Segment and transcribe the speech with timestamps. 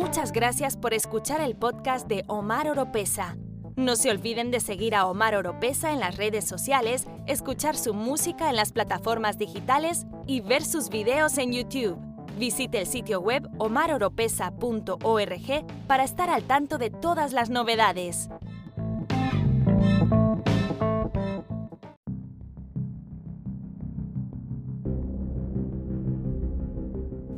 [0.00, 3.36] Muchas gracias por escuchar el podcast de Omar Oropesa.
[3.76, 8.48] No se olviden de seguir a Omar Oropesa en las redes sociales, escuchar su música
[8.48, 11.98] en las plataformas digitales y ver sus videos en YouTube.
[12.38, 18.30] Visite el sitio web omaroropesa.org para estar al tanto de todas las novedades.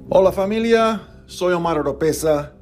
[0.08, 2.52] Hola familia, soy Omar Oropesa.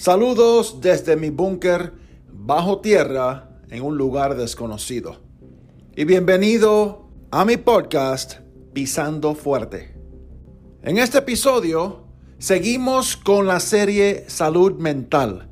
[0.00, 1.92] Saludos desde mi búnker
[2.32, 5.18] bajo tierra en un lugar desconocido.
[5.94, 8.36] Y bienvenido a mi podcast
[8.72, 9.94] Pisando Fuerte.
[10.82, 12.06] En este episodio
[12.38, 15.50] seguimos con la serie Salud Mental.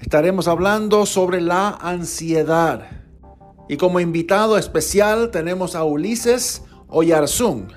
[0.00, 3.04] Estaremos hablando sobre la ansiedad.
[3.68, 7.68] Y como invitado especial tenemos a Ulises Oyarzún.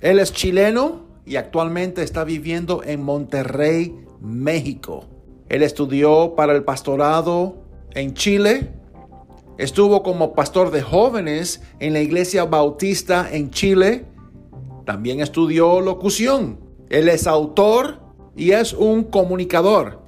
[0.00, 5.11] Él es chileno y actualmente está viviendo en Monterrey, México.
[5.48, 7.62] Él estudió para el pastorado
[7.94, 8.72] en Chile.
[9.58, 14.06] Estuvo como pastor de jóvenes en la iglesia bautista en Chile.
[14.86, 16.58] También estudió locución.
[16.88, 18.00] Él es autor
[18.36, 20.02] y es un comunicador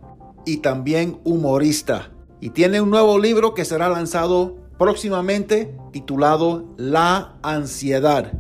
[0.45, 2.11] y también humorista.
[2.41, 8.33] Y tiene un nuevo libro que será lanzado próximamente titulado La ansiedad.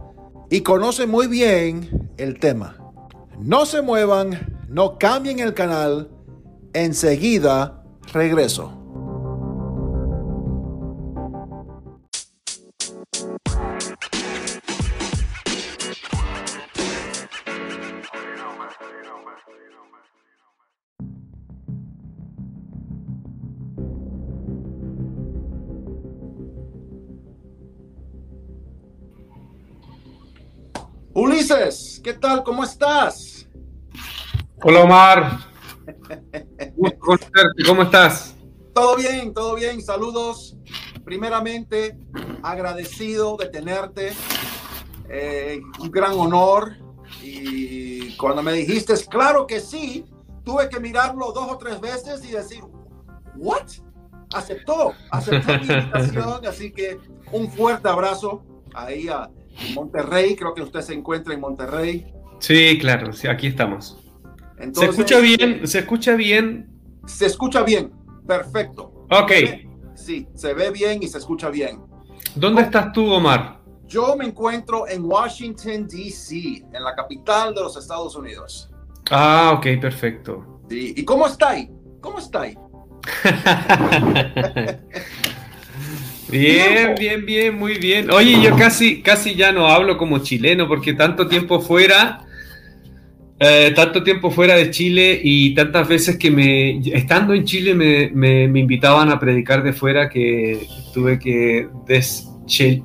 [0.50, 2.76] Y conoce muy bien el tema.
[3.38, 6.10] No se muevan, no cambien el canal.
[6.76, 8.80] Enseguida regreso.
[31.12, 32.42] Ulises, ¿qué tal?
[32.42, 33.46] ¿Cómo estás?
[34.60, 35.53] Hola Omar.
[37.66, 38.36] ¿Cómo estás?
[38.74, 39.80] Todo bien, todo bien.
[39.80, 40.56] Saludos.
[41.04, 41.96] Primeramente,
[42.42, 44.12] agradecido de tenerte.
[45.08, 46.76] Eh, un gran honor.
[47.22, 50.04] Y cuando me dijiste, claro que sí,
[50.44, 52.62] tuve que mirarlo dos o tres veces y decir,
[53.36, 53.66] ¿what?
[54.34, 56.46] Aceptó, aceptó mi invitación.
[56.46, 56.98] Así que
[57.32, 58.42] un fuerte abrazo
[58.74, 59.30] ahí a
[59.74, 62.12] Monterrey, creo que usted se encuentra en Monterrey.
[62.40, 63.98] Sí, claro, sí, aquí estamos.
[64.72, 65.66] ¿Se escucha bien?
[65.66, 66.73] ¿Se escucha bien?
[67.06, 67.92] Se escucha bien,
[68.26, 69.06] perfecto.
[69.10, 69.32] Ok.
[69.94, 71.80] Sí, se ve bien y se escucha bien.
[72.34, 73.60] ¿Dónde estás tú, Omar?
[73.86, 78.70] Yo me encuentro en Washington, D.C., en la capital de los Estados Unidos.
[79.10, 80.62] Ah, ok, perfecto.
[80.68, 80.94] Sí.
[80.96, 81.70] ¿Y cómo está ahí?
[82.00, 82.58] ¿Cómo está ahí?
[86.28, 88.10] Bien, bien, bien, muy bien.
[88.10, 92.24] Oye, yo casi, casi ya no hablo como chileno porque tanto tiempo fuera,
[93.38, 98.10] eh, tanto tiempo fuera de Chile y tantas veces que me, estando en Chile me,
[98.10, 102.28] me, invitaban a predicar de fuera que tuve que des,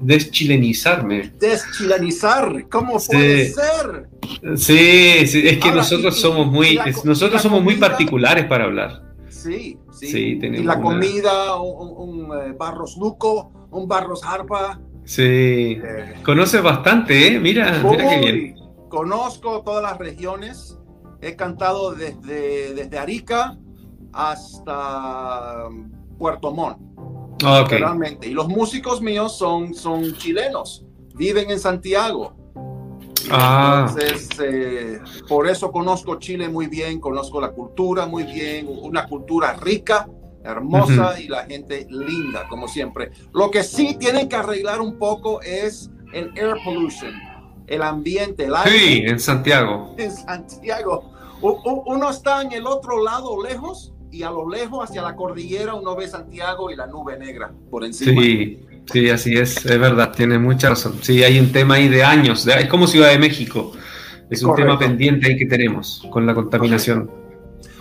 [0.02, 1.34] deschilenizarme.
[1.40, 4.10] Deschilenizar, ¿cómo puede ser?
[4.56, 9.04] Sí, sí, es que nosotros somos muy, nosotros somos muy particulares para hablar.
[9.30, 10.40] Sí, sí.
[10.42, 14.82] y la comida, un, un, eh, barros nuco, un barros harpa.
[15.06, 15.80] Sí.
[15.82, 17.40] Eh, Conoces bastante, ¿eh?
[17.40, 18.59] Mira, mira qué bien.
[18.90, 20.78] Conozco todas las regiones.
[21.22, 23.58] He cantado desde, desde Arica
[24.14, 25.70] hasta
[26.18, 26.78] Puerto Montt.
[27.44, 28.28] Ah, Realmente.
[28.28, 30.86] Y los músicos míos son, son chilenos.
[31.16, 32.34] Viven en Santiago.
[33.32, 33.88] Ah.
[33.88, 39.54] Entonces, eh, por eso conozco Chile muy bien, conozco la cultura muy bien, una cultura
[39.54, 40.08] rica,
[40.44, 43.12] hermosa y la gente linda, como siempre.
[43.34, 47.14] Lo que sí tienen que arreglar un poco es el air pollution,
[47.70, 48.78] el ambiente, el aire.
[48.78, 49.96] Sí, en Santiago.
[49.98, 51.12] En Santiago.
[51.42, 55.96] Uno está en el otro lado lejos y a lo lejos hacia la cordillera uno
[55.96, 58.22] ve Santiago y la nube negra por encima.
[58.22, 58.60] Sí.
[58.92, 60.98] Sí, así es, es verdad, tiene mucha razón.
[61.02, 63.72] Sí, hay un tema ahí de años, es como Ciudad de México,
[64.32, 67.12] es un tema pendiente ahí que tenemos con la contaminación.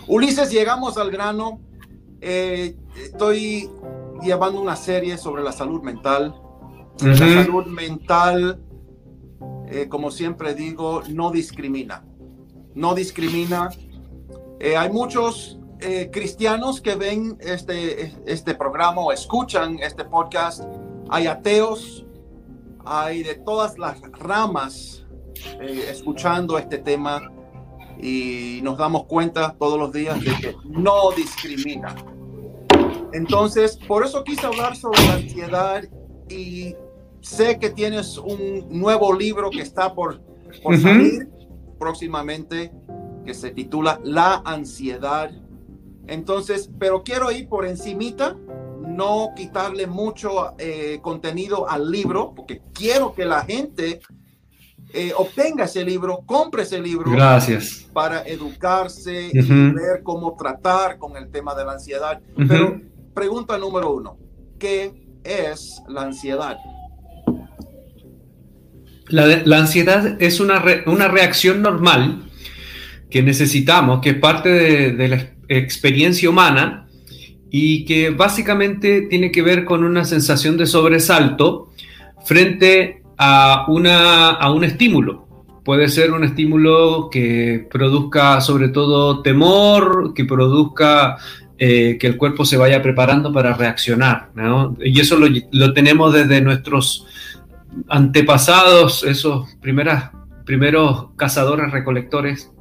[0.05, 1.61] Ulises, llegamos al grano.
[2.21, 3.69] Eh, estoy
[4.21, 6.35] llevando una serie sobre la salud mental.
[7.01, 8.59] La salud mental,
[9.69, 12.05] eh, como siempre digo, no discrimina.
[12.75, 13.69] No discrimina.
[14.59, 15.55] Eh, hay muchos
[16.11, 20.65] cristianos que ven este, este programa o escuchan este podcast
[21.09, 22.05] hay ateos,
[22.85, 25.05] hay de todas las ramas
[25.59, 27.31] eh, escuchando este tema
[27.99, 31.95] y nos damos cuenta todos los días de que no discrimina.
[33.11, 35.83] Entonces, por eso quise hablar sobre la ansiedad
[36.29, 36.75] y
[37.21, 40.21] sé que tienes un nuevo libro que está por,
[40.81, 41.27] salir
[41.77, 42.71] próximamente
[43.25, 45.31] que se titula La ansiedad
[46.07, 48.35] Entonces, pero quiero ir por encimita,
[48.87, 53.99] no quitarle mucho eh, contenido al libro, porque quiero que la gente
[54.91, 57.11] eh, obtenga ese libro, compre ese libro.
[57.11, 57.87] Gracias.
[57.93, 59.39] Para educarse y
[59.73, 62.19] ver cómo tratar con el tema de la ansiedad.
[62.47, 62.81] Pero
[63.13, 64.17] pregunta número uno,
[64.57, 64.93] ¿qué
[65.23, 66.57] es la ansiedad?
[69.09, 72.23] La, ansiedad es una, una, reacción normal
[73.09, 76.87] que necesitamos, que es parte de, la experiencia humana
[77.49, 81.71] y que básicamente tiene que ver con una sensación de sobresalto
[82.23, 85.27] frente a, una, a un estímulo.
[85.65, 91.17] Puede ser un estímulo que produzca sobre todo temor, que produzca
[91.57, 94.29] eh, que el cuerpo se vaya preparando para reaccionar.
[94.83, 97.05] Y eso lo, lo tenemos desde nuestros
[97.87, 100.11] antepasados, esos primeras,
[100.45, 102.51] primeros cazadores recolectores,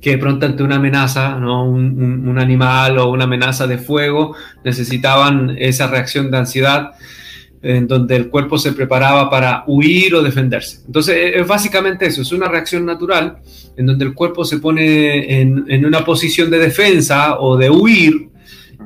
[0.00, 1.64] que de pronto ante una amenaza, ¿no?
[1.64, 4.34] Un, animal o una amenaza de fuego,
[4.64, 6.92] necesitaban esa reacción de ansiedad
[7.62, 10.80] en donde el cuerpo se preparaba para huir o defenderse.
[10.86, 13.38] Entonces, es básicamente eso, es una reacción natural
[13.76, 18.30] en donde el cuerpo se pone en, una posición de defensa o de huir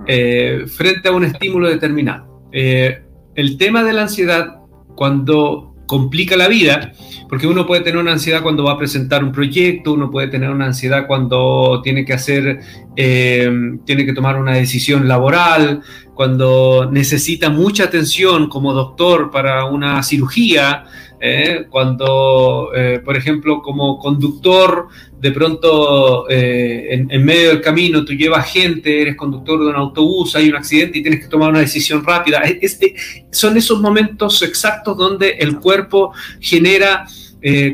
[0.07, 2.49] eh, frente a un estímulo determinado.
[2.53, 3.03] Eh,
[3.37, 4.64] el tema de la ansiedad
[4.95, 6.93] cuando complica la vida,
[7.29, 10.51] porque uno puede tener una ansiedad cuando va a presentar un proyecto, uno puede tener
[10.51, 12.61] una ansiedad cuando tiene que hacer,
[12.97, 13.51] eh,
[13.85, 15.83] tiene que tomar una decisión laboral,
[16.15, 20.85] cuando necesita mucha atención como doctor para una cirugía,
[21.25, 21.67] ¿eh?
[21.71, 24.89] cuando, eh, por ejemplo, como conductor,
[25.19, 30.37] de pronto eh, en, medio del camino tú llevas gente, eres conductor de un autobús,
[30.37, 32.43] hay un accidente y tienes que tomar una decisión rápida.
[32.61, 32.95] Este,
[33.31, 37.07] son esos momentos exactos donde el cuerpo genera...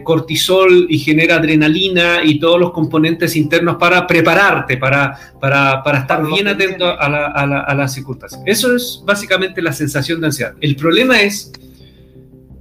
[0.02, 6.26] cortisol y genera adrenalina y todos los componentes internos para prepararte, para, para, para estar
[6.26, 8.42] bien atento a, la, a, la, a las circunstancias.
[8.46, 10.54] Eso es básicamente la sensación de ansiedad.
[10.60, 11.52] El problema es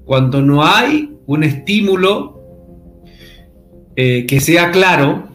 [0.10, 2.42] cuando no hay un estímulo
[3.96, 5.30] eh, que sea claro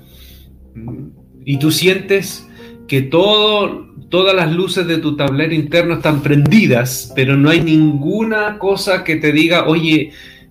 [1.45, 2.49] y tú sientes
[2.89, 9.05] que todas las luces de tu tablero interno están prendidas, pero no hay ninguna cosa
[9.05, 10.11] que te diga, oye,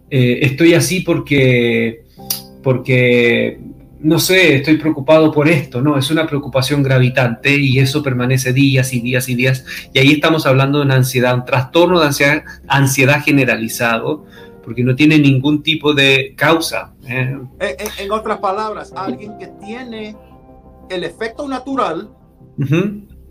[0.09, 2.05] eh, estoy así porque,
[2.63, 3.59] porque
[4.03, 8.93] no sé, estoy preocupado por esto, no, es una preocupación gravitante y eso permanece días
[8.93, 9.65] y días y días.
[9.93, 14.25] Y ahí estamos hablando de una ansiedad, un trastorno de ansiedad, ansiedad generalizado,
[14.61, 16.93] porque no tiene ningún tipo de causa.
[17.07, 17.37] ¿eh?
[17.99, 20.15] En, otras palabras, alguien que tiene
[20.89, 22.09] el efecto natural,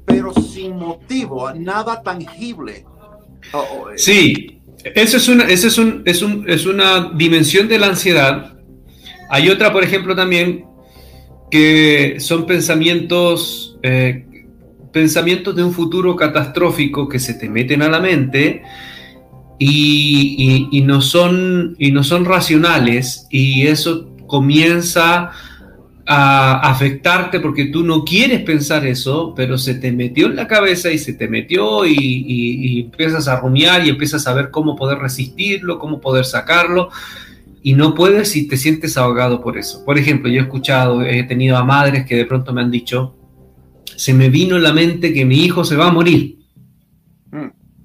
[0.07, 2.87] pero sin motivo, nada tangible.
[3.53, 3.99] Oh, oh, eh.
[3.99, 4.63] Sí,
[4.95, 8.57] eso es una, eso es, un, es, un, es una dimensión de la ansiedad
[9.32, 10.67] hay otra, por ejemplo, también
[11.50, 14.26] que son pensamientos, eh,
[14.93, 18.62] pensamientos de un futuro catastrófico que se te meten a la mente
[19.58, 25.31] y, no, son, y no son racionales y eso comienza
[26.05, 30.90] a afectarte porque tú no quieres pensar eso, pero se te metió en la cabeza
[30.90, 34.99] y se te metió y, y empiezas a rumiar y empiezas a ver cómo poder
[34.99, 36.90] resistirlo, cómo poder sacarlo
[37.62, 39.85] y no puedes y te sientes ahogado por eso.
[39.85, 43.16] Por ejemplo, yo he escuchado, he tenido a madres que de pronto me han dicho,
[43.97, 46.38] se me vino en la mente que mi hijo se va a morir.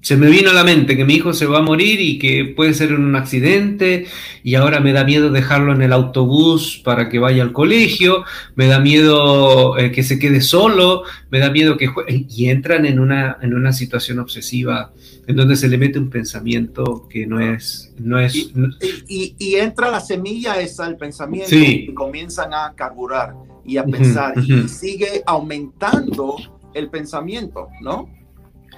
[0.08, 2.46] Se me vino a la mente que mi hijo se va a morir y que
[2.56, 4.06] puede ser en un accidente
[4.42, 8.24] y ahora me da miedo dejarlo en el autobús para que vaya al colegio,
[8.54, 12.86] me da miedo eh, que se quede solo, me da miedo que juegue y entran
[12.86, 14.94] en una, en una situación obsesiva
[15.26, 17.92] en donde se le mete un pensamiento que no es...
[17.98, 23.84] No es y, entra la semilla esa, el pensamiento, y comienzan a carburar y a
[23.84, 26.36] pensar, y sigue aumentando
[26.72, 28.08] el pensamiento, ¿no?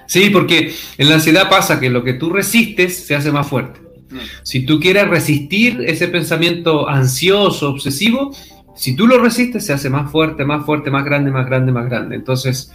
[0.07, 3.79] Sí, porque en la ansiedad pasa que lo que tú resistes se hace más fuerte.
[4.09, 4.17] Mm.
[4.43, 8.31] Si tú quieres resistir ese pensamiento ansioso, obsesivo,
[8.75, 11.85] si tú lo resistes, se hace más fuerte, más fuerte, más grande, más grande, más
[11.85, 12.15] grande.
[12.15, 12.71] Entonces,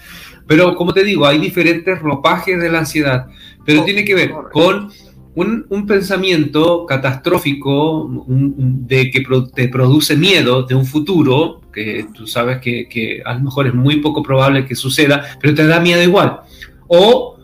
[0.46, 3.26] pero como te digo, hay diferentes ropajes de la ansiedad,
[3.64, 4.90] pero tiene que ver con
[5.34, 9.22] un, pensamiento catastrófico de que
[9.54, 13.74] te produce miedo de un futuro, que tú sabes que, que, a lo mejor es
[13.74, 16.40] muy poco probable que suceda, pero te da miedo igual.
[16.88, 17.36] O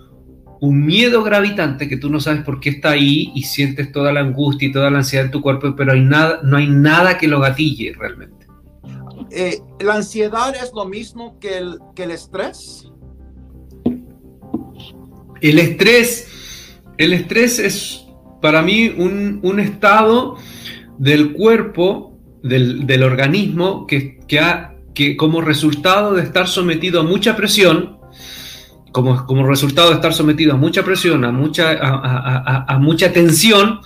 [0.60, 4.20] un miedo gravitante que tú no sabes por qué está ahí y sientes toda la
[4.20, 7.26] angustia y toda la ansiedad en tu cuerpo, pero hay nada, no hay nada que
[7.26, 8.46] lo gatille realmente.
[9.32, 12.88] Eh, ¿La ansiedad es lo mismo que el, que el estrés?
[15.40, 16.28] El estrés,
[16.96, 18.06] el estrés es
[18.40, 20.36] para mí un, estado
[20.98, 27.34] del cuerpo, del, organismo, que, que, ha que como resultado de estar sometido a mucha
[27.34, 27.98] presión,
[28.92, 33.80] como, como resultado de estar sometido a mucha presión, a mucha, a, mucha tensión,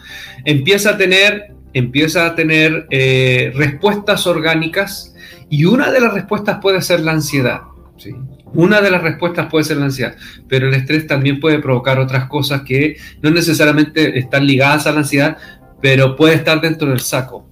[0.45, 5.15] empieza a tener, empieza a tener eh, respuestas orgánicas
[5.49, 7.61] y una de las respuestas puede ser la ansiedad.
[7.97, 8.15] ¿sí?
[8.53, 10.17] Una de las respuestas puede ser la ansiedad,
[10.49, 14.99] pero el estrés también puede provocar otras cosas que no necesariamente están ligadas a la
[14.99, 15.37] ansiedad,
[15.81, 17.49] pero puede estar dentro del saco.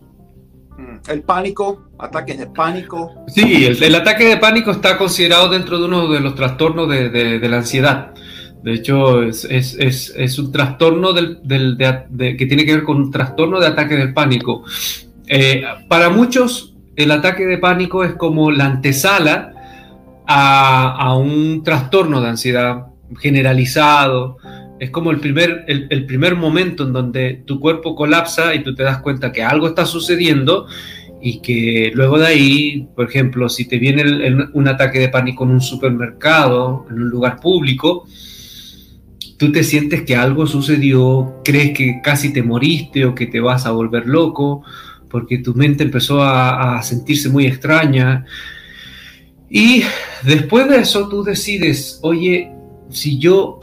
[1.08, 3.24] El pánico, ataques de pánico.
[3.28, 7.56] Sí, el, ataque de pánico está considerado dentro de uno de los trastornos de, la
[7.56, 8.14] ansiedad.
[8.62, 11.76] De hecho, es, un trastorno del,
[12.38, 14.64] que tiene que ver con un trastorno de ataque del pánico.
[15.26, 19.52] Eh, para muchos, el ataque de pánico es como la antesala
[20.26, 22.86] a, un trastorno de ansiedad
[23.20, 24.38] generalizado.
[24.84, 28.82] Es como el primer, el, primer momento en donde tu cuerpo colapsa y tú te
[28.82, 30.66] das cuenta que algo está sucediendo
[31.22, 34.04] y que luego de ahí, por ejemplo, si te viene
[34.52, 38.04] un ataque de pánico en un supermercado, en un lugar público,
[39.38, 43.64] tú te sientes que algo sucedió, crees que casi te moriste o que te vas
[43.64, 44.64] a volver loco,
[45.08, 48.26] porque tu mente empezó a, a sentirse muy extraña.
[49.48, 49.82] Y
[50.24, 52.50] después de eso tú decides, oye,
[52.90, 53.60] si yo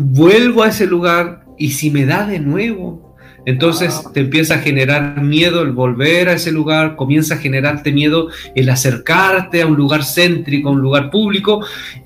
[0.00, 5.20] vuelvo a ese lugar y si me da de nuevo, entonces te empieza a generar
[5.22, 10.04] miedo el volver a ese lugar, comienza a generarte miedo el acercarte a un lugar
[10.04, 11.64] céntrico, a un lugar público,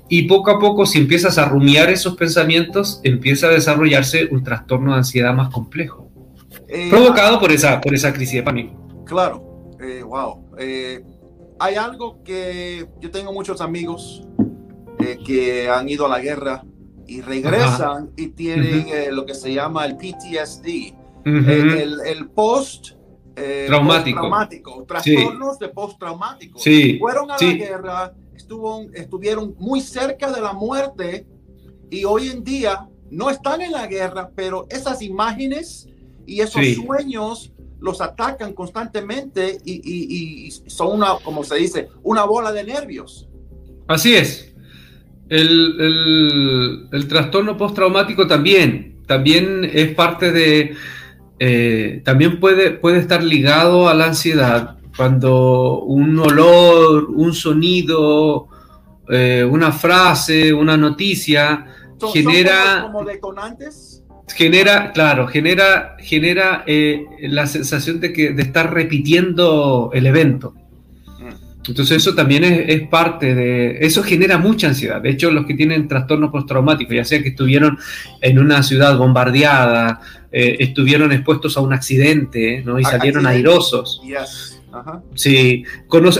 [0.09, 4.93] y poco a poco si empiezas a rumiar esos pensamientos, empieza a desarrollarse un trastorno
[4.93, 6.09] de ansiedad más complejo,
[6.67, 9.05] eh, provocado por esa, por esa crisis de pánico.
[9.05, 10.47] Claro, eh, wow.
[10.57, 11.03] Eh,
[11.59, 14.23] hay algo que yo tengo muchos amigos
[14.99, 16.63] eh, que han ido a la guerra
[17.07, 20.67] y regresan y tienen eh, lo que se llama el PTSD,
[21.25, 22.91] eh, el, post
[23.67, 26.59] traumático, trastornos de post traumático.
[26.59, 26.97] Sí.
[26.99, 31.25] Fueron a la guerra, estuvo, estuvieron muy cerca de la muerte
[31.89, 35.87] y hoy en día no están en la guerra, pero esas imágenes
[36.25, 42.63] y esos sueños los atacan constantemente y, son una, como se dice, una bola de
[42.63, 43.27] nervios.
[43.87, 44.52] Así es.
[45.29, 50.75] El, trastorno postraumático también, también es parte de,
[51.39, 54.77] eh, también puede, puede estar ligado a la ansiedad.
[54.95, 58.47] Cuando un olor, un sonido,
[59.09, 61.65] eh, una frase, una noticia
[62.13, 62.83] genera...
[62.83, 64.03] como detonantes?
[64.33, 70.55] genera, claro, genera, genera eh, la sensación de, que, de estar repitiendo el evento.
[71.67, 73.77] Entonces eso también es, parte de...
[73.81, 75.01] Eso genera mucha ansiedad.
[75.01, 77.77] De hecho, los que tienen trastorno postraumático, ya sea que estuvieron
[78.21, 80.01] en una ciudad bombardeada,
[80.31, 82.79] eh, estuvieron expuestos a un accidente ¿no?
[82.79, 84.01] y salieron airosos.
[85.15, 85.63] Sí,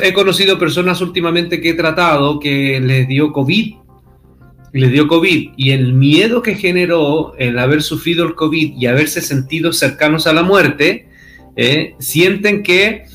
[0.01, 3.83] he conocido personas últimamente que he tratado que les dio COVID
[4.73, 9.21] le dio COVID y el miedo que generó el haber sufrido el COVID y haberse
[9.21, 11.07] sentido cercanos a la muerte,
[11.55, 13.05] eh, sienten que,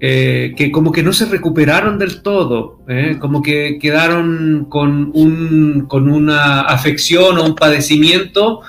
[0.00, 5.86] eh, que como que no se recuperaron del todo, eh, como que quedaron con, un,
[5.88, 8.60] con una afección o un padecimiento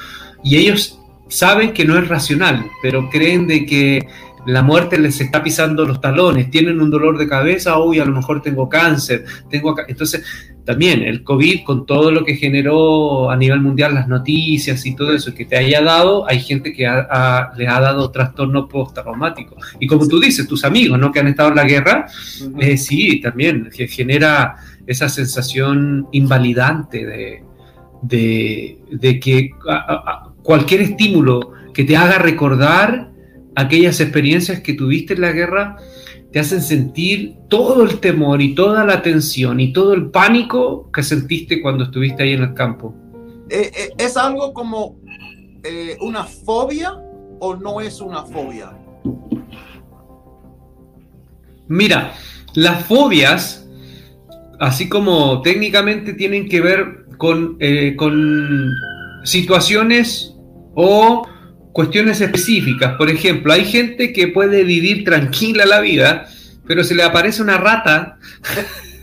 [0.43, 4.07] y ellos saben que no es racional, pero creen de que
[4.47, 8.13] la muerte les está pisando los talones, tienen un dolor de cabeza, hoy a lo
[8.13, 9.85] mejor tengo cáncer, tengo acá.
[9.87, 10.23] Entonces,
[10.69, 15.11] también el COVID, con todo lo que generó a nivel mundial, las noticias y todo
[15.15, 19.55] eso que te haya dado, hay gente que le ha dado trastorno postraumático.
[19.79, 21.11] Y como tú dices, tus amigos, ¿no?
[21.11, 22.05] Que han estado en la guerra,
[22.59, 27.03] eh, sí, también genera esa sensación invalidante
[28.03, 29.49] de, de, que
[30.43, 33.09] cualquier estímulo que te haga recordar
[33.55, 35.77] aquellas experiencias que tuviste en la guerra
[36.31, 41.01] te hacen sentir todo el temor y toda la tensión y todo el pánico que
[41.01, 42.93] sentiste cuando estuviste ahí en el campo.
[43.49, 44.97] Eh, eh, ¿Es algo como
[45.63, 46.93] eh, una fobia
[47.39, 48.77] o no es una fobia?
[51.67, 52.13] Mira,
[52.53, 53.67] las fobias,
[54.59, 57.57] así como técnicamente tienen que ver con,
[57.97, 58.71] con
[59.23, 60.35] situaciones
[60.75, 61.27] o
[61.79, 62.97] cuestiones específicas.
[62.97, 66.27] Por ejemplo, hay gente que puede vivir tranquila la vida,
[66.67, 68.17] pero se le aparece una rata.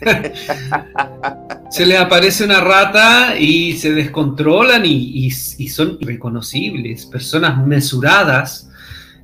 [1.71, 7.07] se le aparece una rata y se descontrolan y, son irreconocibles.
[7.07, 8.69] Personas mesuradas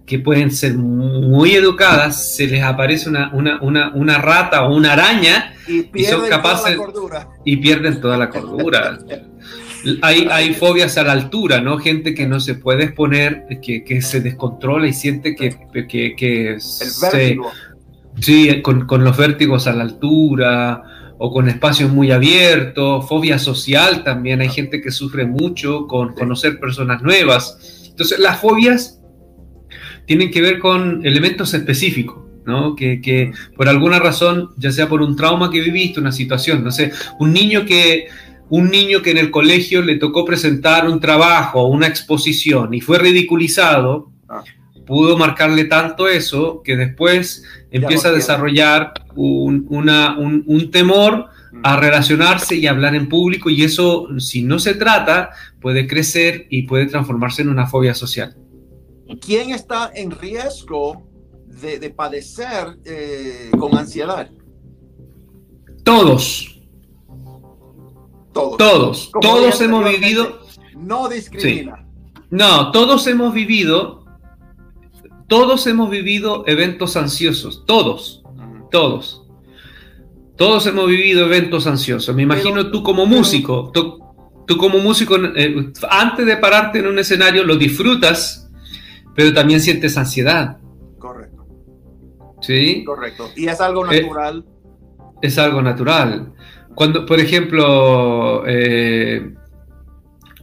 [0.07, 6.27] que pueden ser muy educadas, se les aparece una, rata o una araña y, son
[6.27, 6.79] capaces
[7.45, 8.99] y pierden toda la cordura.
[10.03, 11.79] Hay, fobias a la altura, ¿no?
[11.79, 15.57] Gente que no se puede exponer, que, se descontrola y siente que,
[16.17, 17.39] que, se,
[18.21, 20.83] Sí, con, los vértigos a la altura
[21.19, 26.59] o con espacios muy abiertos, fobia social también, hay gente que sufre mucho con conocer
[26.59, 27.87] personas nuevas.
[27.89, 29.01] Entonces, las fobias
[30.07, 32.23] tienen que ver con elementos específicos.
[32.45, 32.75] ¿no?
[32.75, 36.73] Que, que, por alguna razón, ya sea por un trauma que viviste, una situación, no
[36.73, 38.09] sé, un niño que
[38.53, 42.99] un niño que en el colegio le tocó presentar un trabajo una exposición y fue
[42.99, 44.45] ridiculizado, ah.
[44.87, 49.67] pudo marcarle tanto eso que después empieza a desarrollar un,
[50.47, 51.31] un, temor
[51.63, 51.81] a mm.
[51.81, 56.85] relacionarse y hablar en público y eso, si no se trata, puede crecer y puede
[56.85, 58.37] transformarse en una fobia social.
[59.25, 61.03] ¿Quién está en riesgo
[61.47, 64.29] de, padecer eh, con ansiedad?
[65.85, 66.62] Todos.
[68.33, 68.57] Todos.
[68.57, 69.11] Todos.
[69.21, 70.41] Todos hemos vivido.
[70.77, 71.87] No discrimina.
[72.31, 74.03] No, todos hemos vivido
[75.33, 78.23] todos hemos vivido eventos ansiosos, todos,
[78.71, 79.27] todos.
[80.37, 82.15] Todos hemos vivido eventos ansiosos.
[82.15, 87.45] Me imagino tú como músico, tú, como músico, eh, antes de pararte en un escenario
[87.45, 88.51] lo disfrutas,
[89.15, 90.59] pero también sientes ansiedad.
[90.99, 91.47] Correcto.
[92.43, 92.85] ¿Sí?
[92.85, 93.31] Correcto.
[93.35, 94.45] Y es algo eh, natural.
[95.23, 96.35] es algo natural.
[96.75, 99.35] Cuando, por ejemplo, eh,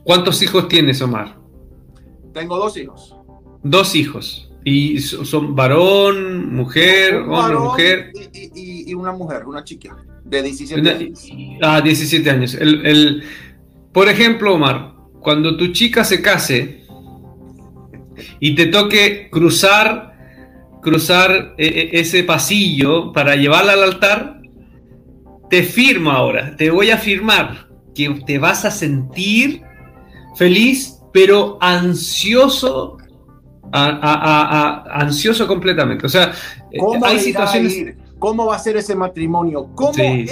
[0.03, 1.37] ¿cuántos hijos tienes, Omar?
[2.33, 3.15] Tengo dos hijos.
[3.63, 4.49] Dos hijos.
[4.63, 8.11] ¿Y son varón, mujer, hombre, mujer?
[8.53, 11.27] Y, una mujer, una chica de 17 años.
[11.61, 12.53] Ah, 17 años.
[12.55, 13.23] El,
[13.93, 16.83] por ejemplo, Omar, cuando tu chica se case
[18.39, 20.13] y te toque cruzar,
[20.81, 24.38] cruzar e, e, ese pasillo para llevarla al altar,
[25.49, 29.63] te firmo ahora, te voy a firmar que te vas a sentir
[30.35, 32.97] feliz, pero ansioso
[33.71, 36.05] ansioso completamente.
[36.05, 36.31] O sea,
[36.79, 37.95] ¿Cómo hay situaciones.
[38.17, 39.69] ¿Cómo va a ser ese matrimonio?
[39.75, 40.27] ¿Cómo él,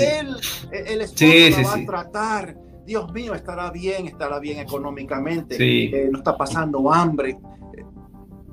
[0.72, 2.58] el esposo va a tratar?
[2.86, 7.38] Dios mío, estará bien, estará bien económicamente, eh, no está pasando hambre.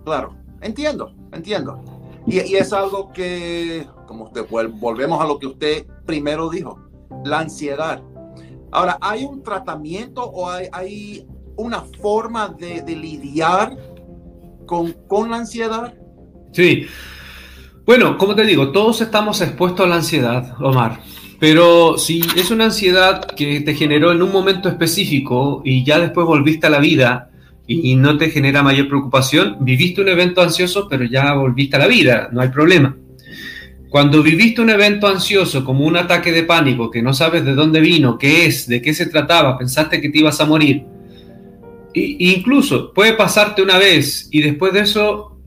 [0.05, 1.83] Claro, entiendo, entiendo.
[2.27, 6.79] Y, es algo que, como usted, volvemos a lo que usted primero dijo,
[7.25, 8.03] la ansiedad.
[8.73, 13.77] Ahora, ¿hay un tratamiento o hay, una forma de, de lidiar
[14.67, 15.95] con, la ansiedad?
[16.53, 16.87] Sí.
[17.87, 21.01] Bueno, como te digo, todos estamos expuestos a la ansiedad, Omar.
[21.39, 26.27] Pero si es una ansiedad que te generó en un momento específico y ya después
[26.27, 27.31] volviste a la vida
[27.67, 31.87] y, no te genera mayor preocupación, viviste un evento ansioso, pero ya volviste a la
[31.87, 32.97] vida, no hay problema.
[33.89, 37.81] Cuando viviste un evento ansioso como un ataque de pánico que no sabes de dónde
[37.81, 40.85] vino, qué es, de qué se trataba, pensaste que te ibas a morir,
[41.95, 45.39] incluso puede pasarte una vez y después de eso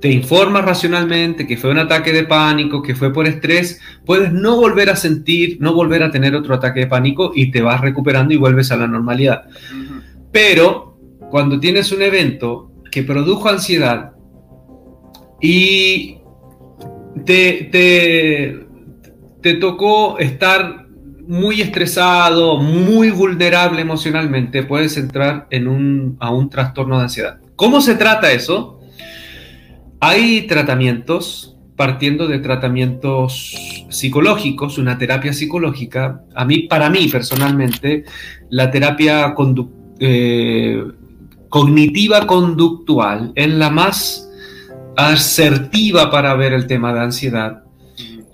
[0.00, 4.56] te informas racionalmente que fue un ataque de pánico, que fue por estrés, puedes no
[4.56, 8.32] volver a sentir, no volver a tener otro ataque de pánico y te vas recuperando
[8.32, 9.44] y vuelves a la normalidad.
[10.32, 10.89] Pero
[11.30, 14.12] cuando tienes un evento que produjo ansiedad
[15.40, 16.18] y
[17.24, 18.66] te,
[19.40, 20.86] te, tocó estar
[21.26, 27.38] muy estresado, muy vulnerable emocionalmente, puedes entrar en un, a un trastorno de ansiedad.
[27.54, 28.80] ¿Cómo se trata eso?
[30.00, 36.22] Hay tratamientos, partiendo de tratamientos psicológicos, una terapia psicológica.
[36.34, 38.04] A mí, para mí personalmente,
[38.48, 39.34] la terapia
[40.00, 40.82] eh,
[41.50, 44.30] cognitiva conductual es la más
[44.96, 47.64] asertiva para ver el tema de ansiedad,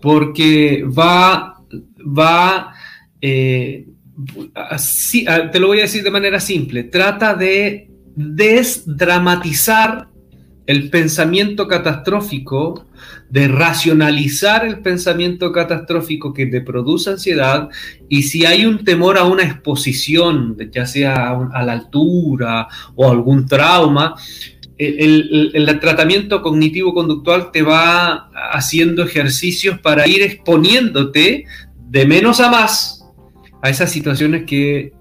[0.00, 1.62] porque va,
[2.00, 2.72] va
[3.20, 3.86] eh,
[4.54, 4.78] ah,
[5.50, 10.08] te lo voy a decir de manera simple, trata de desdramatizar
[10.66, 12.86] el pensamiento catastrófico,
[13.30, 17.68] de racionalizar el pensamiento catastrófico que te produce ansiedad
[18.08, 23.46] y si hay un temor a una exposición, ya sea a la altura o algún
[23.46, 24.14] trauma,
[24.78, 31.44] el, el tratamiento cognitivo-conductual te va haciendo ejercicios para ir exponiéndote
[31.88, 33.04] de menos a más
[33.62, 34.92] a esas situaciones que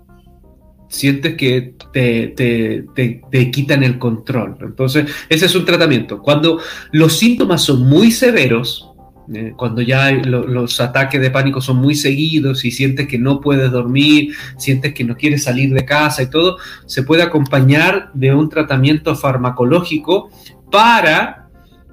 [0.95, 4.57] sientes que te, quitan el control.
[4.61, 6.21] Entonces, ese es un tratamiento.
[6.21, 6.59] Cuando
[6.91, 8.91] los síntomas son muy severos,
[9.33, 13.71] eh, cuando ya los ataques de pánico son muy seguidos y sientes que no puedes
[13.71, 18.49] dormir, sientes que no quieres salir de casa y todo, se puede acompañar de un
[18.49, 20.29] tratamiento farmacológico
[20.71, 21.49] para,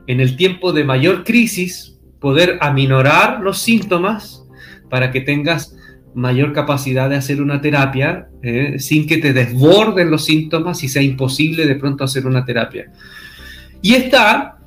[0.07, 4.45] en el tiempo de mayor crisis, poder aminorar los síntomas
[4.89, 5.75] para que tengas
[6.15, 11.03] mayor capacidad de hacer una terapia eh, sin que te desborden los síntomas y sea
[11.03, 12.91] imposible de pronto hacer una terapia.
[13.81, 14.59] Y está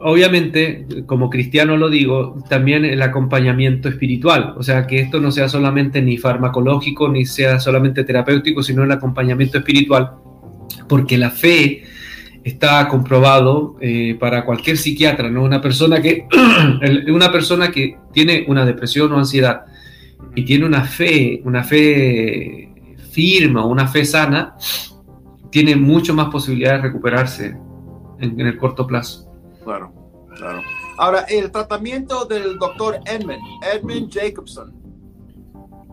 [0.00, 5.48] obviamente, como cristiano lo digo, también el acompañamiento espiritual, o sea, que esto no sea
[5.48, 10.12] solamente ni farmacológico, ni sea solamente terapéutico, sino el acompañamiento espiritual,
[10.88, 11.84] porque la fe
[12.42, 15.42] está comprobado eh, para cualquier psiquiatra, ¿no?
[15.42, 16.26] Una persona que,
[17.12, 19.64] una persona que tiene una depresión o ansiedad
[20.34, 24.56] y tiene una fe, una fe firme, una fe sana,
[25.50, 27.56] tiene mucho más posibilidad de recuperarse
[28.20, 29.30] en, el corto plazo.
[29.64, 29.92] Claro,
[30.36, 30.62] claro.
[30.96, 33.40] Ahora, el tratamiento del doctor Edmund,
[33.74, 34.74] Edmund Jacobson,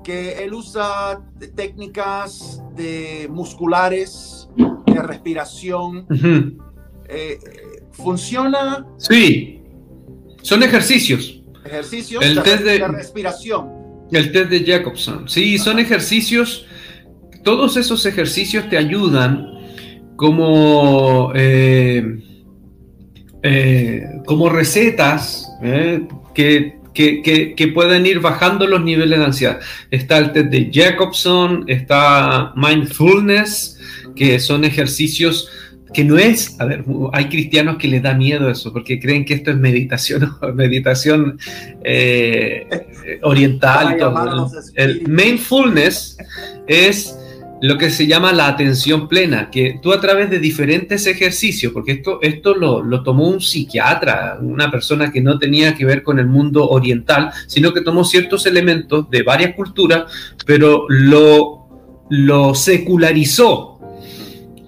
[0.04, 1.22] que él usa
[1.56, 6.06] técnicas de musculares, de respiración,
[7.10, 7.40] eh,
[7.92, 8.86] ¿funciona?
[8.98, 9.64] Sí,
[10.42, 11.42] son ejercicios.
[11.66, 13.77] Ejercicios el de, test de, respiración.
[14.12, 15.28] El test de Jacobson.
[15.28, 16.66] Sí, son ejercicios,
[17.44, 19.58] todos esos ejercicios te ayudan
[20.16, 22.20] como, eh,
[23.44, 29.60] eh, como recetas eh, que, que, pueden ir bajando los niveles de ansiedad.
[29.92, 33.80] Está el test de Jacobson, está mindfulness,
[34.16, 35.48] que son ejercicios
[35.94, 39.34] que no es, a ver, hay cristianos que les da miedo eso, porque creen que
[39.34, 41.40] esto es meditación, meditación
[43.22, 43.98] oriental.
[44.76, 46.18] El, el mindfulness
[46.68, 47.18] es
[47.62, 51.94] lo que se llama la atención plena, que tú a través de diferentes ejercicios, porque
[51.94, 56.20] esto, esto lo, lo, tomó un psiquiatra, una persona que no tenía que ver con
[56.20, 60.12] el mundo oriental, sino que tomó ciertos elementos de varias culturas,
[60.46, 63.77] pero lo, lo secularizó.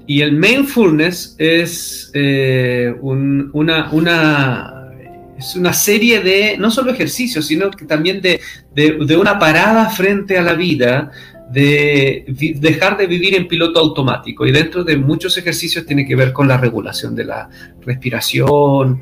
[0.09, 4.89] Y el mindfulness es eh, una, una,
[5.37, 8.41] es una serie de, no solo ejercicios, sino que también de,
[8.73, 11.11] de, de una parada frente a la vida,
[11.51, 12.25] de
[12.59, 16.47] dejar de vivir en piloto automático y dentro de muchos ejercicios tiene que ver con
[16.47, 17.49] la regulación de la
[17.81, 19.01] respiración,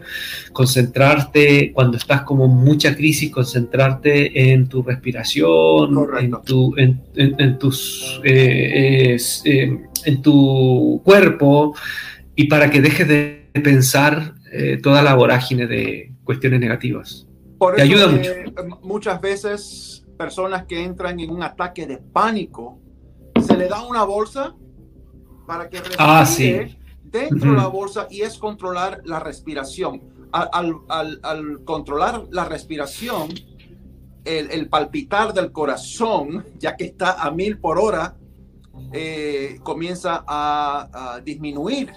[0.53, 9.17] concentrarte cuando estás como mucha crisis, concentrarte en tu respiración, en tu, en, tus, eh,
[9.45, 11.75] eh, en tu cuerpo
[12.35, 17.27] y para que dejes de pensar eh, toda la vorágine de cuestiones negativas.
[17.75, 18.31] Te ayuda mucho.
[18.83, 22.79] Muchas veces personas que entran en un ataque de pánico,
[23.45, 24.55] se le da una bolsa
[25.45, 30.01] para que ah, respire dentro de la bolsa y es controlar la respiración.
[30.31, 33.29] Al, controlar la respiración,
[34.25, 38.17] el, palpitar del corazón, ya que está a mil por hora,
[38.91, 41.91] eh, comienza a, disminuir.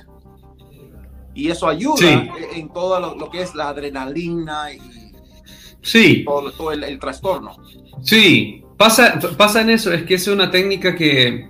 [1.35, 2.09] Y eso ayuda
[2.55, 5.00] en todo lo, lo, que es la adrenalina y
[5.83, 6.25] Sí.
[6.25, 7.57] Todo, el, trastorno.
[8.03, 11.49] Sí, pasa, pasa en eso, es que es una técnica que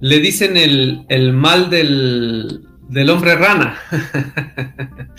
[0.00, 3.78] le dicen el, mal del, hombre rana.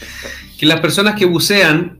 [0.59, 1.99] que las personas que bucean,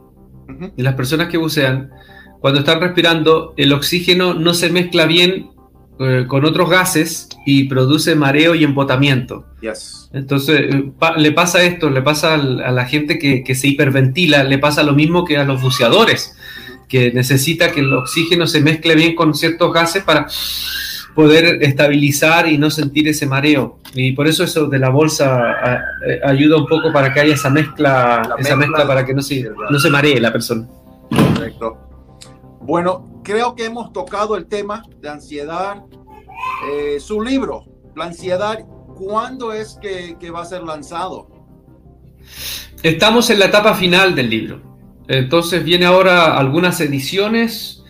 [0.76, 1.92] y las personas que bucean,
[2.40, 5.53] cuando están respirando, el oxígeno no se mezcla bien
[6.00, 9.46] eh, con otros gases y produce mareo y embotamiento.
[10.12, 14.82] Entonces, eh, le pasa esto, le pasa a la gente que, se hiperventila, le pasa
[14.82, 16.36] lo mismo que a los buceadores,
[16.90, 20.28] que necesita que el oxígeno se mezcle bien con ciertos gases para
[21.14, 23.78] poder estabilizar y no sentir ese mareo.
[23.94, 25.54] Y por eso eso de la bolsa
[26.08, 29.48] eh, ayuda un poco para que haya esa mezcla, esa mezcla, para que no se,
[29.70, 30.68] no se maree la persona.
[31.36, 31.78] Correcto.
[32.62, 35.84] Bueno, creo que hemos tocado el tema de ansiedad.
[36.72, 38.60] Eh, su libro, La ansiedad,
[38.96, 41.28] ¿cuándo es que, va a ser lanzado?
[42.82, 44.62] Estamos en la etapa final del libro.
[45.08, 47.84] Entonces viene ahora algunas ediciones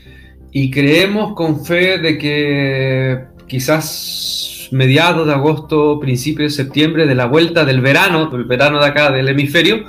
[0.52, 7.28] y creemos con fe de que quizás mediados de agosto, principios de septiembre, de la
[7.28, 9.86] vuelta del verano, del verano de acá del hemisferio,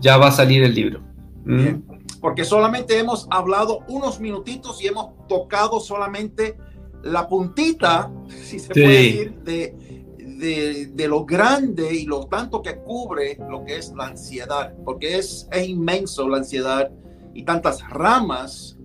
[0.00, 1.00] ya va a salir el libro.
[1.44, 1.93] Bien
[2.24, 6.56] porque solamente hemos hablado unos minutitos y hemos tocado solamente
[7.02, 13.36] la puntita, si se puede decir, de, de, lo grande y lo tanto que cubre
[13.50, 16.90] lo que es la ansiedad, porque es, es inmenso la ansiedad
[17.34, 18.78] y tantas ramas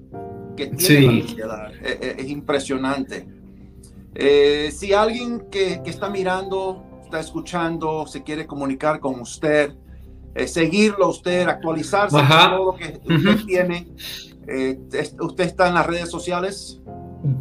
[0.57, 1.71] que tiene la ansiedad.
[1.81, 3.25] E, e, es, impresionante.
[4.15, 9.77] Eh, si alguien que, que está mirando, está escuchando, se quiere comunicar con usted,
[10.39, 13.87] eh, seguirlo usted, actualizarse todo lo que usted tiene.
[14.47, 14.79] Eh,
[15.19, 16.79] ¿Usted está en las redes sociales?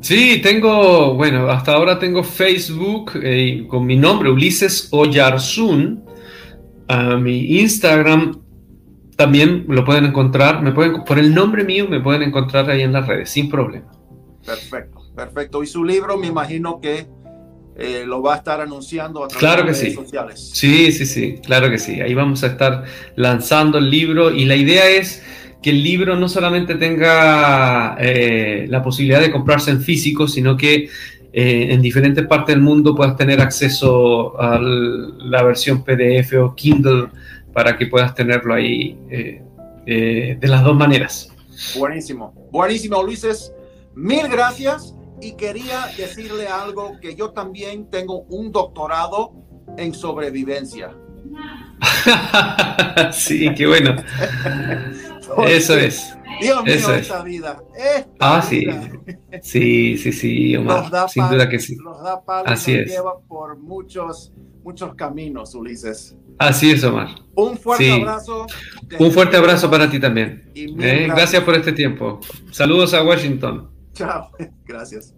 [0.01, 6.05] Sí, tengo, bueno, hasta ahora tengo Facebook eh, con mi nombre, Ulises Oyarzún.
[6.89, 8.41] A mi Instagram
[9.17, 12.93] también lo pueden encontrar, me pueden, por el nombre mío me pueden encontrar ahí en
[12.93, 13.91] las redes, sin problema.
[14.45, 15.63] Perfecto, perfecto.
[15.63, 17.07] Y su libro me imagino que
[17.81, 19.95] eh, lo va a estar anunciando a través claro de que redes sí.
[19.95, 20.51] sociales.
[20.53, 22.01] Sí, sí, sí, claro que sí.
[22.01, 22.83] Ahí vamos a estar
[23.15, 25.23] lanzando el libro y la idea es
[25.63, 30.89] que el libro no solamente tenga eh, la posibilidad de comprarse en físico, sino que
[31.33, 37.11] eh, en diferentes partes del mundo puedas tener acceso a la versión PDF o Kindle
[37.53, 38.99] para que puedas tenerlo ahí
[39.87, 41.31] de las dos maneras.
[41.77, 43.53] Buenísimo, buenísimo, Ulises.
[43.95, 49.33] Mil gracias y quería decirle algo que yo también tengo un doctorado
[49.77, 50.95] en sobrevivencia.
[53.13, 53.97] sí, qué bueno.
[55.47, 56.15] Eso es.
[56.41, 57.03] Dios mío, Eso es.
[57.03, 57.61] esta vida.
[57.77, 58.61] Esta Ah, sí.
[58.61, 58.91] vida
[59.43, 60.83] Sí, sí, sí, Omar.
[60.83, 61.77] nos da Sin duda que sí.
[61.77, 62.93] Nos da palo Así nos es.
[62.93, 66.17] lleva por muchos, muchos caminos, Ulises.
[66.39, 67.09] Así es, Omar.
[67.35, 67.91] Un fuerte Sí.
[68.01, 68.47] abrazo.
[68.99, 70.51] Un fuerte abrazo para ti también.
[70.55, 71.17] Eh, gracias.
[71.17, 72.21] Gracias por este tiempo.
[72.53, 73.71] Saludos a Washington.
[74.07, 74.31] Chao.
[74.65, 75.13] Gracias.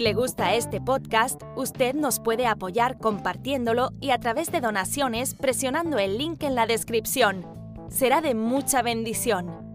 [0.00, 5.34] Si le gusta este podcast, usted nos puede apoyar compartiéndolo y a través de donaciones
[5.34, 7.44] presionando el link en la descripción.
[7.90, 9.69] Será de mucha bendición.